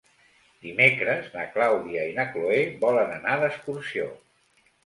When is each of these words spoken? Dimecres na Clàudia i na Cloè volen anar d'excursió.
Dimecres 0.67 1.27
na 1.35 1.43
Clàudia 1.57 2.07
i 2.13 2.17
na 2.21 2.27
Cloè 2.31 2.65
volen 2.87 3.15
anar 3.19 3.37
d'excursió. 3.45 4.13